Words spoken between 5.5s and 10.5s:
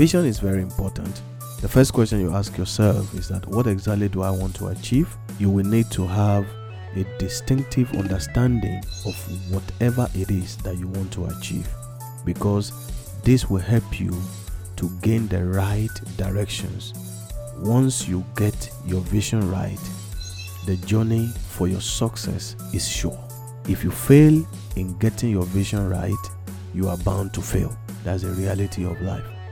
will need to have a distinctive understanding of whatever it